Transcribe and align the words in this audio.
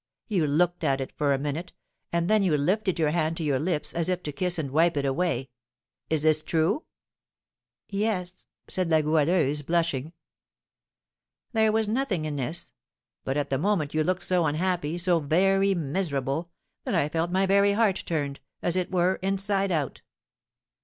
You 0.27 0.47
looked 0.47 0.83
at 0.83 0.99
it 0.99 1.13
for 1.15 1.31
a 1.31 1.37
minute, 1.37 1.73
and 2.11 2.27
then 2.27 2.41
you 2.41 2.57
lifted 2.57 2.97
your 2.97 3.11
hand 3.11 3.37
to 3.37 3.43
your 3.43 3.59
lips, 3.59 3.93
as 3.93 4.09
if 4.09 4.23
to 4.23 4.31
kiss 4.31 4.57
and 4.57 4.71
wipe 4.71 4.97
it 4.97 5.05
away. 5.05 5.51
Is 6.09 6.23
this 6.23 6.41
true?" 6.41 6.85
"Yes," 7.87 8.47
said 8.67 8.89
La 8.89 9.01
Goualeuse, 9.01 9.61
blushing. 9.61 10.13
"There 11.51 11.71
was 11.71 11.87
nothing 11.87 12.25
in 12.25 12.35
this; 12.35 12.71
but 13.23 13.37
at 13.37 13.51
the 13.51 13.59
moment 13.59 13.93
you 13.93 14.03
looked 14.03 14.23
so 14.23 14.47
unhappy, 14.47 14.97
so 14.97 15.19
very 15.19 15.75
miserable, 15.75 16.49
that 16.85 16.95
I 16.95 17.07
felt 17.07 17.29
my 17.29 17.45
very 17.45 17.73
heart 17.73 18.01
turned, 18.07 18.39
as 18.63 18.75
it 18.75 18.89
were, 18.91 19.19
inside 19.21 19.71
out. 19.71 20.01